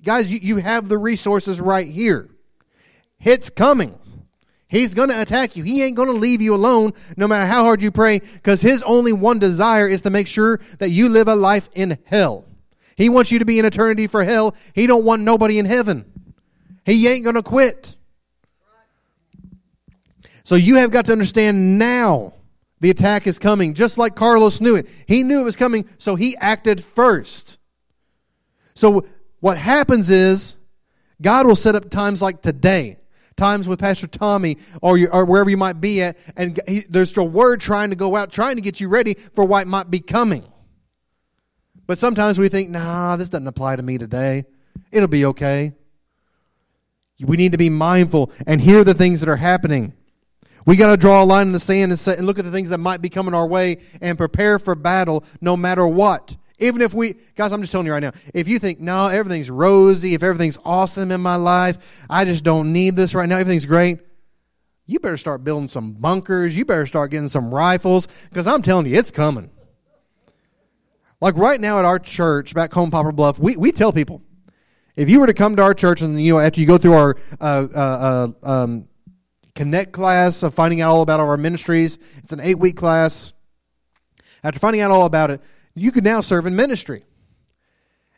[0.04, 2.30] Guys, you, you have the resources right here.
[3.20, 3.98] It's coming.
[4.68, 5.64] He's going to attack you.
[5.64, 8.84] He ain't going to leave you alone no matter how hard you pray because his
[8.84, 12.46] only one desire is to make sure that you live a life in hell.
[12.96, 14.56] He wants you to be in eternity for hell.
[14.74, 16.06] He don't want nobody in heaven.
[16.86, 17.96] He ain't going to quit.
[20.44, 22.35] So you have got to understand now
[22.82, 24.88] the attack is coming, just like Carlos knew it.
[25.08, 27.58] He knew it was coming, so he acted first.
[28.76, 29.06] So
[29.40, 30.56] what happens is
[31.22, 32.98] God will set up times like today,
[33.38, 37.24] times with Pastor Tommy or, or wherever you might be at, and he, there's a
[37.24, 40.44] word trying to go out, trying to get you ready for what might be coming.
[41.88, 44.46] But sometimes we think, nah, this doesn't apply to me today.
[44.92, 45.74] It'll be okay.
[47.22, 49.94] We need to be mindful and hear the things that are happening.
[50.66, 52.70] We got to draw a line in the sand and, and look at the things
[52.70, 56.36] that might be coming our way and prepare for battle no matter what.
[56.58, 59.50] Even if we, guys, I'm just telling you right now, if you think, no, everything's
[59.50, 63.66] rosy, if everything's awesome in my life, I just don't need this right now, everything's
[63.66, 64.00] great,
[64.88, 66.56] you better start building some bunkers.
[66.56, 69.50] You better start getting some rifles because I'm telling you, it's coming.
[71.20, 74.22] Like right now at our church back home, Poplar Bluff, we, we tell people,
[74.96, 76.94] if you were to come to our church and, you know, after you go through
[76.94, 78.88] our, uh, uh, uh, um,
[79.56, 81.98] Connect class of finding out all about our ministries.
[82.18, 83.34] It's an eight week class.
[84.44, 85.42] After finding out all about it,
[85.74, 87.06] you can now serve in ministry.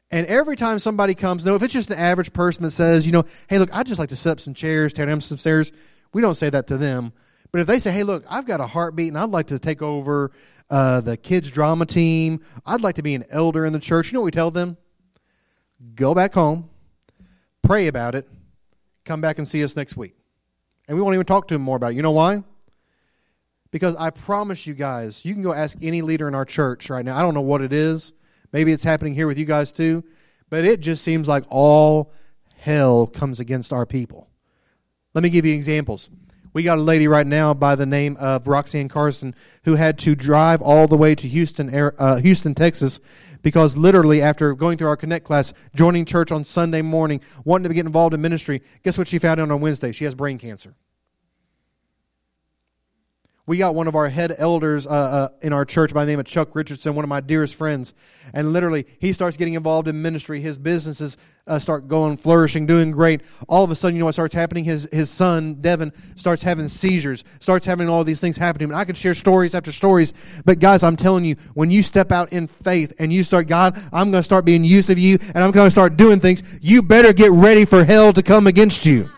[0.09, 3.11] And every time somebody comes, no, if it's just an average person that says, you
[3.11, 5.71] know, hey, look, I'd just like to set up some chairs, tear down some stairs,
[6.13, 7.13] we don't say that to them.
[7.51, 9.81] But if they say, hey, look, I've got a heartbeat and I'd like to take
[9.81, 10.31] over
[10.69, 14.15] uh, the kids' drama team, I'd like to be an elder in the church, you
[14.15, 14.77] know what we tell them?
[15.93, 16.69] Go back home,
[17.61, 18.27] pray about it,
[19.05, 20.15] come back and see us next week.
[20.87, 21.95] And we won't even talk to him more about it.
[21.95, 22.43] You know why?
[23.71, 27.03] Because I promise you guys, you can go ask any leader in our church right
[27.03, 27.17] now.
[27.17, 28.13] I don't know what it is.
[28.53, 30.03] Maybe it's happening here with you guys too.
[30.49, 32.13] But it just seems like all
[32.55, 34.29] hell comes against our people.
[35.13, 36.09] Let me give you examples.
[36.57, 40.15] We got a lady right now by the name of Roxanne Carson who had to
[40.15, 42.99] drive all the way to Houston, uh, Houston, Texas,
[43.43, 47.75] because literally after going through our Connect class, joining church on Sunday morning, wanting to
[47.75, 49.91] get involved in ministry, guess what she found out on Wednesday?
[49.91, 50.73] She has brain cancer
[53.47, 56.19] we got one of our head elders uh, uh, in our church by the name
[56.19, 57.93] of Chuck Richardson, one of my dearest friends.
[58.33, 60.41] And literally, he starts getting involved in ministry.
[60.41, 61.15] His businesses
[61.47, 63.21] uh, start going, flourishing, doing great.
[63.47, 64.65] All of a sudden, you know what starts happening?
[64.65, 68.67] His, his son, Devin, starts having seizures, starts having all these things happening.
[68.67, 70.13] And I could share stories after stories.
[70.43, 73.81] But guys, I'm telling you, when you step out in faith and you start, God,
[73.93, 76.43] I'm going to start being used of you and I'm going to start doing things,
[76.61, 79.09] you better get ready for hell to come against you.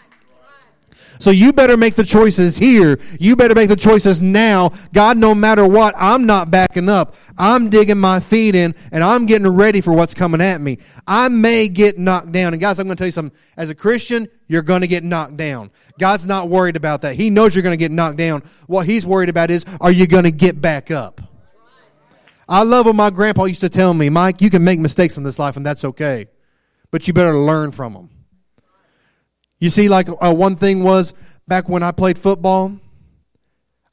[1.20, 2.98] So you better make the choices here.
[3.20, 4.72] You better make the choices now.
[4.94, 7.16] God, no matter what, I'm not backing up.
[7.38, 10.78] I'm digging my feet in and I'm getting ready for what's coming at me.
[11.06, 12.54] I may get knocked down.
[12.54, 13.38] And guys, I'm going to tell you something.
[13.58, 15.72] As a Christian, you're going to get knocked down.
[16.00, 17.16] God's not worried about that.
[17.16, 18.42] He knows you're going to get knocked down.
[18.68, 21.20] What he's worried about is, are you going to get back up?
[22.48, 25.24] I love what my grandpa used to tell me, Mike, you can make mistakes in
[25.24, 26.28] this life and that's okay.
[26.92, 28.10] But you better learn from them.
[29.60, 31.14] You see, like uh, one thing was
[31.48, 32.80] back when I played football,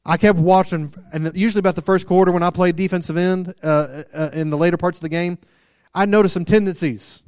[0.05, 4.03] I kept watching, and usually about the first quarter when I played defensive end uh,
[4.13, 5.37] uh, in the later parts of the game,
[5.93, 7.21] I noticed some tendencies.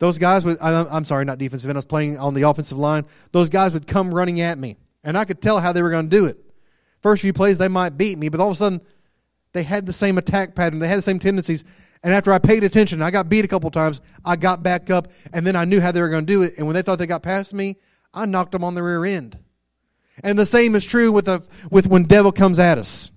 [0.00, 2.78] Those guys would, I, am sorry, not defensive end, I was playing on the offensive
[2.78, 3.04] line.
[3.30, 6.10] Those guys would come running at me, and I could tell how they were going
[6.10, 6.38] to do it.
[7.02, 8.80] First few plays, they might beat me, but all of a sudden,
[9.52, 11.62] they had the same attack pattern, they had the same tendencies,
[12.02, 14.00] and after I paid attention, I got beat a couple times.
[14.24, 16.54] I got back up, and then I knew how they were going to do it.
[16.56, 17.76] And when they thought they got past me,
[18.14, 19.38] I knocked them on the rear end.
[20.22, 23.10] And the same is true with the, with when devil comes at us.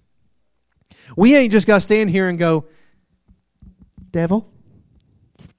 [1.15, 2.65] We ain't just got to stand here and go,
[4.11, 4.51] devil,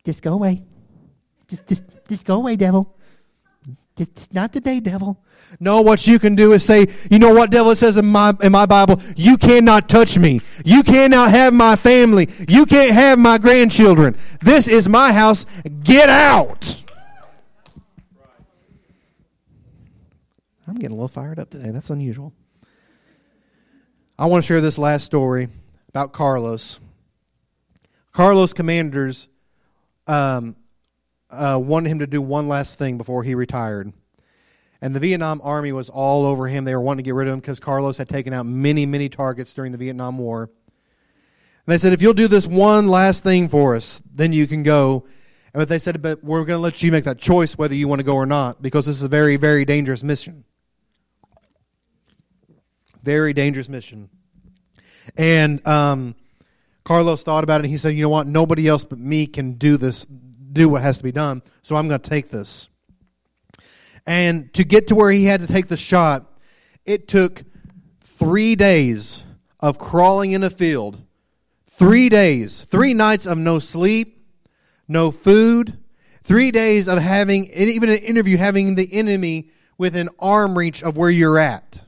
[0.05, 0.63] just go away.
[1.49, 2.97] Just, just, just go away, devil.
[3.97, 5.23] It's not today, devil.
[5.61, 7.71] No, what you can do is say, you know what, devil?
[7.71, 10.41] It says in my in my Bible, you cannot touch me.
[10.65, 12.29] You cannot have my family.
[12.49, 14.17] You can't have my grandchildren.
[14.41, 15.47] This is my house.
[15.85, 16.83] Get out.
[20.67, 21.71] I'm getting a little fired up today.
[21.71, 22.33] That's unusual.
[24.19, 25.49] I want to share this last story
[25.89, 26.81] about Carlos.
[28.13, 29.29] Carlos commanders
[30.09, 30.57] um,
[31.35, 33.93] uh, wanted him to do one last thing before he retired.
[34.81, 36.65] And the Vietnam Army was all over him.
[36.65, 39.09] They were wanting to get rid of him because Carlos had taken out many, many
[39.09, 40.51] targets during the Vietnam War.
[41.67, 44.63] And they said, if you'll do this one last thing for us, then you can
[44.63, 45.05] go.
[45.55, 47.89] And but they said, but we're going to let you make that choice whether you
[47.89, 50.45] want to go or not because this is a very, very dangerous mission.
[53.03, 54.11] Very dangerous mission.
[55.17, 56.15] And um,
[56.85, 57.65] Carlos thought about it.
[57.65, 58.27] and He said, you know what?
[58.27, 60.07] Nobody else but me can do this,
[60.55, 61.43] do what has to be done.
[61.63, 62.69] So I'm going to take this.
[64.07, 66.41] And to get to where he had to take the shot,
[66.85, 67.43] it took
[68.03, 69.25] three days
[69.61, 71.03] of crawling in a field,
[71.67, 74.27] three days, three nights of no sleep,
[74.87, 75.79] no food,
[76.23, 81.11] three days of having, even an interview, having the enemy within arm reach of where
[81.11, 81.81] you're at.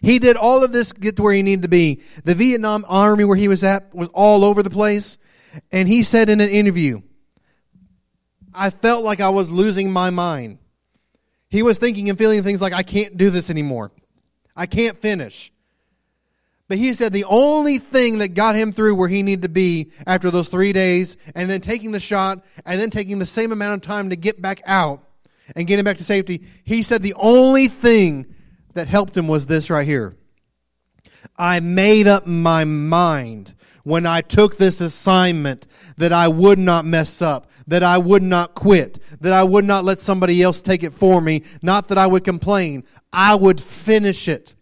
[0.00, 2.02] He did all of this to get to where he needed to be.
[2.24, 5.18] The Vietnam Army where he was at was all over the place.
[5.70, 7.02] And he said in an interview,
[8.54, 10.58] I felt like I was losing my mind.
[11.48, 13.92] He was thinking and feeling things like, I can't do this anymore.
[14.56, 15.52] I can't finish.
[16.68, 19.90] But he said the only thing that got him through where he needed to be
[20.06, 23.74] after those three days, and then taking the shot, and then taking the same amount
[23.74, 25.02] of time to get back out
[25.54, 28.34] and get him back to safety, he said the only thing
[28.74, 30.16] that helped him was this right here.
[31.36, 37.20] I made up my mind when I took this assignment that I would not mess
[37.20, 40.92] up, that I would not quit, that I would not let somebody else take it
[40.92, 42.84] for me, not that I would complain.
[43.14, 44.54] I would finish it.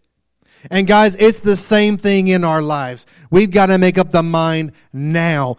[0.69, 3.05] And guys, it's the same thing in our lives.
[3.29, 5.57] We've got to make up the mind now.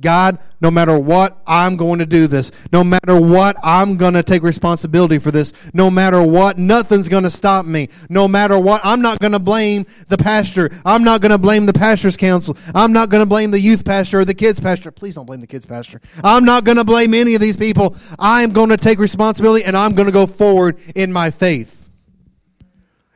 [0.00, 2.50] God, no matter what, I'm going to do this.
[2.72, 5.52] No matter what, I'm going to take responsibility for this.
[5.72, 7.88] No matter what, nothing's going to stop me.
[8.08, 10.70] No matter what, I'm not going to blame the pastor.
[10.84, 12.56] I'm not going to blame the pastor's council.
[12.74, 14.90] I'm not going to blame the youth pastor or the kids pastor.
[14.90, 16.00] Please don't blame the kids pastor.
[16.22, 17.96] I'm not going to blame any of these people.
[18.18, 21.88] I'm going to take responsibility and I'm going to go forward in my faith.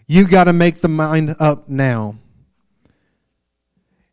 [0.06, 2.16] You got to make the mind up now.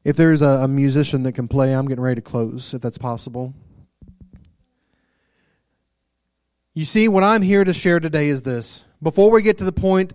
[0.03, 2.97] If there's a, a musician that can play, I'm getting ready to close, if that's
[2.97, 3.53] possible.
[6.73, 8.85] You see, what I'm here to share today is this.
[9.01, 10.13] Before we get to the point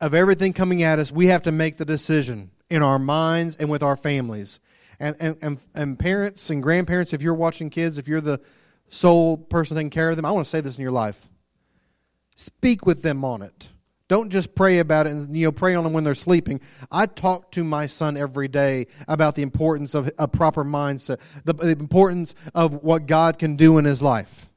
[0.00, 3.68] of everything coming at us, we have to make the decision in our minds and
[3.68, 4.60] with our families.
[5.00, 8.40] And, and, and, and parents and grandparents, if you're watching kids, if you're the
[8.88, 11.28] sole person taking care of them, I want to say this in your life.
[12.36, 13.68] Speak with them on it.
[14.08, 16.60] Don't just pray about it and you know pray on them when they're sleeping.
[16.92, 21.54] I talk to my son every day about the importance of a proper mindset, the,
[21.54, 24.48] the importance of what God can do in his life.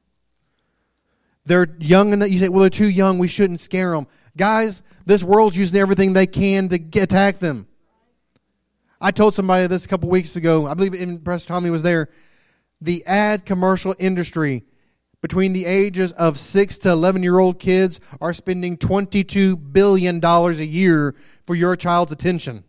[1.46, 2.30] They're young enough.
[2.30, 3.18] You say, "Well, they're too young.
[3.18, 7.66] We shouldn't scare them." Guys, this world's using everything they can to attack them.
[9.00, 10.66] I told somebody this a couple weeks ago.
[10.66, 12.10] I believe in Pastor Tommy was there.
[12.80, 14.64] The ad commercial industry
[15.22, 20.52] between the ages of 6 to 11 year old kids are spending $22 billion a
[20.62, 21.14] year
[21.46, 22.64] for your child's attention.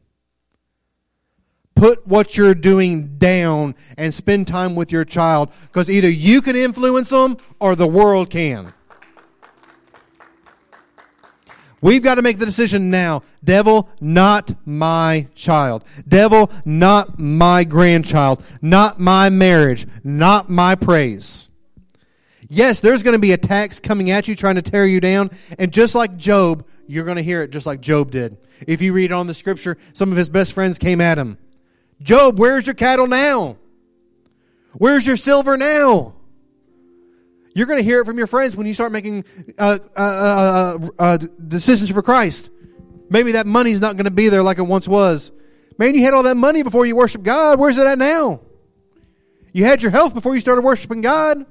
[1.75, 6.55] Put what you're doing down and spend time with your child because either you can
[6.55, 8.73] influence them or the world can.
[11.81, 13.23] We've got to make the decision now.
[13.43, 15.83] Devil, not my child.
[16.07, 18.43] Devil, not my grandchild.
[18.61, 19.87] Not my marriage.
[20.03, 21.49] Not my praise.
[22.53, 25.31] Yes, there's going to be attacks coming at you trying to tear you down.
[25.57, 28.35] And just like Job, you're going to hear it just like Job did.
[28.67, 31.37] If you read on the scripture, some of his best friends came at him.
[32.01, 33.55] Job, where's your cattle now?
[34.73, 36.13] Where's your silver now?
[37.55, 39.23] You're going to hear it from your friends when you start making
[39.57, 42.49] uh, uh, uh, uh decisions for Christ.
[43.09, 45.31] Maybe that money's not going to be there like it once was.
[45.77, 47.59] Man, you had all that money before you worshiped God.
[47.59, 48.41] Where's it at now?
[49.53, 51.45] You had your health before you started worshiping God.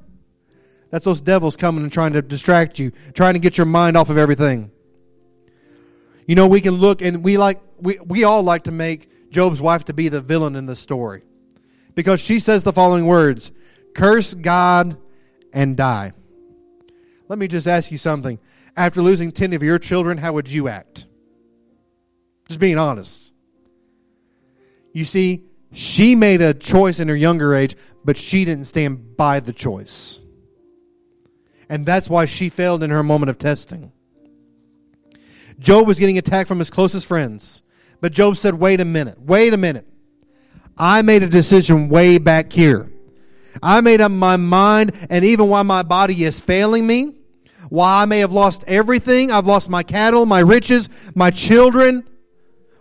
[0.90, 4.10] That's those devils coming and trying to distract you, trying to get your mind off
[4.10, 4.70] of everything.
[6.26, 9.60] You know, we can look and we like we, we all like to make Job's
[9.60, 11.22] wife to be the villain in the story.
[11.94, 13.52] Because she says the following words
[13.94, 14.96] curse God
[15.52, 16.12] and die.
[17.28, 18.38] Let me just ask you something.
[18.76, 21.06] After losing 10 of your children, how would you act?
[22.48, 23.32] Just being honest.
[24.92, 29.40] You see, she made a choice in her younger age, but she didn't stand by
[29.40, 30.19] the choice
[31.70, 33.92] and that's why she failed in her moment of testing.
[35.60, 37.62] Job was getting attacked from his closest friends,
[38.00, 39.86] but Job said, Wait a minute, wait a minute.
[40.76, 42.90] I made a decision way back here.
[43.62, 47.14] I made up my mind, and even while my body is failing me,
[47.68, 52.04] while I may have lost everything, I've lost my cattle, my riches, my children,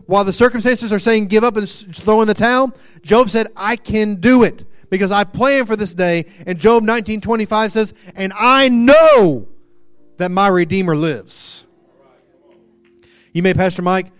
[0.07, 3.75] While the circumstances are saying give up and throw in the towel, Job said, I
[3.75, 6.25] can do it because I plan for this day.
[6.45, 9.47] And Job 19:25 says, "And I know
[10.17, 11.65] that my Redeemer lives."
[13.33, 14.11] You may, Pastor Mike,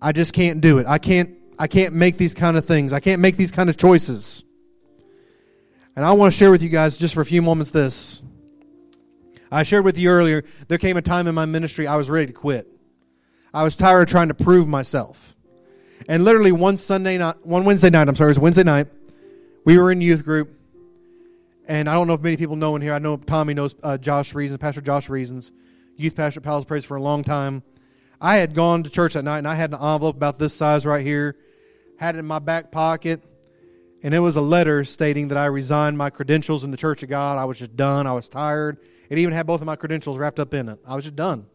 [0.00, 0.86] I just can't do it.
[0.86, 2.92] I can't I can't make these kind of things.
[2.92, 4.44] I can't make these kind of choices.
[5.96, 8.22] And I want to share with you guys just for a few moments this.
[9.52, 12.26] I shared with you earlier, there came a time in my ministry I was ready
[12.26, 12.66] to quit.
[13.52, 15.36] I was tired of trying to prove myself.
[16.08, 18.88] And literally one Sunday night, one Wednesday night, I'm sorry, it was Wednesday night,
[19.64, 20.60] we were in youth group.
[21.66, 22.92] And I don't know if many people know in here.
[22.92, 25.50] I know Tommy knows uh, Josh Reasons, Pastor Josh Reasons,
[25.96, 27.62] youth pastor at Palace Praise for a long time.
[28.20, 30.84] I had gone to church that night and I had an envelope about this size
[30.84, 31.36] right here,
[31.98, 33.22] had it in my back pocket,
[34.02, 37.08] and it was a letter stating that I resigned my credentials in the Church of
[37.08, 37.38] God.
[37.38, 38.06] I was just done.
[38.06, 38.78] I was tired.
[39.08, 40.78] It even had both of my credentials wrapped up in it.
[40.86, 41.46] I was just done.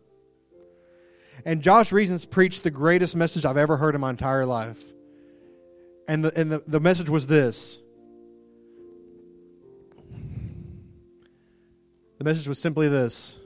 [1.45, 4.81] And Josh Reasons preached the greatest message I've ever heard in my entire life.
[6.07, 7.79] And the, and the, the message was this
[12.19, 13.37] the message was simply this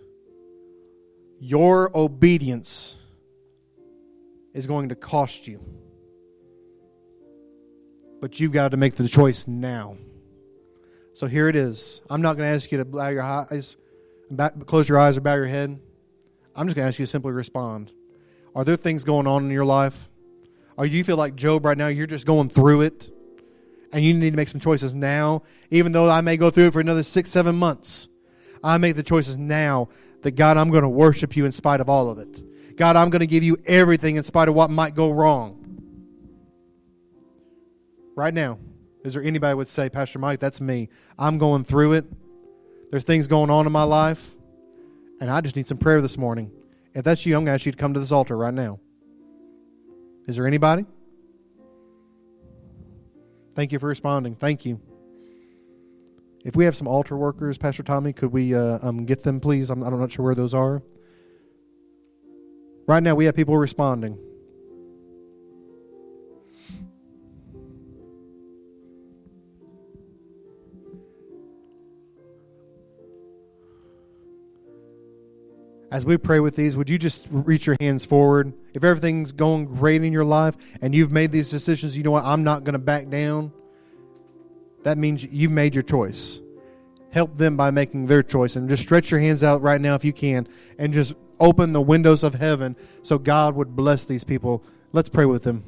[1.39, 2.97] Your obedience
[4.53, 5.63] is going to cost you.
[8.19, 9.97] But you've got to make the choice now.
[11.13, 12.01] So here it is.
[12.09, 13.75] I'm not going to ask you to bow your eyes,
[14.65, 15.79] close your eyes or bow your head.
[16.55, 17.91] I'm just going to ask you to simply respond.
[18.55, 20.09] Are there things going on in your life?
[20.77, 23.11] Or you feel like Job right now, you're just going through it
[23.91, 26.73] and you need to make some choices now, even though I may go through it
[26.73, 28.07] for another six, seven months.
[28.63, 29.89] I make the choices now
[30.21, 32.77] that God, I'm going to worship you in spite of all of it.
[32.77, 35.59] God, I'm going to give you everything in spite of what might go wrong.
[38.15, 38.59] Right now,
[39.03, 40.89] is there anybody would say, Pastor Mike, that's me.
[41.17, 42.05] I'm going through it.
[42.89, 44.31] There's things going on in my life,
[45.19, 46.51] and I just need some prayer this morning.
[46.93, 48.79] If that's you, I'm going to ask you to come to this altar right now.
[50.27, 50.85] Is there anybody?
[53.55, 54.35] Thank you for responding.
[54.35, 54.79] Thank you.
[56.43, 59.69] If we have some altar workers, Pastor Tommy, could we uh, um, get them, please?
[59.69, 60.83] I'm, I'm not sure where those are.
[62.85, 64.17] Right now, we have people responding.
[75.93, 78.51] as we pray with these, would you just reach your hands forward?
[78.73, 82.23] If everything's going great in your life and you've made these decisions, you know what?
[82.23, 83.53] I'm not going to back down.
[84.83, 86.39] That means you've made your choice.
[87.11, 88.55] Help them by making their choice.
[88.55, 91.81] And just stretch your hands out right now if you can and just open the
[91.81, 94.63] windows of heaven so God would bless these people.
[94.91, 95.63] Let's pray with them.